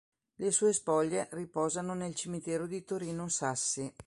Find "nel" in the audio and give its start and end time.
1.93-2.15